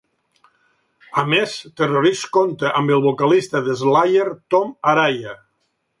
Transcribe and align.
A 1.23 1.25
més, 1.33 1.53
"Terrorist" 1.81 2.27
compta 2.39 2.73
amb 2.81 2.95
el 2.97 3.05
vocalista 3.07 3.61
de 3.69 3.79
Slayer, 3.83 4.29
Tom 4.57 4.75
Araya. 4.95 5.37